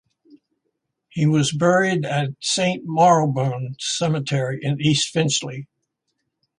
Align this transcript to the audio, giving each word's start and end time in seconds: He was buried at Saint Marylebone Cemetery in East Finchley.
He 1.09 1.27
was 1.27 1.51
buried 1.53 2.05
at 2.07 2.29
Saint 2.39 2.85
Marylebone 2.87 3.75
Cemetery 3.79 4.57
in 4.59 4.81
East 4.81 5.09
Finchley. 5.09 5.67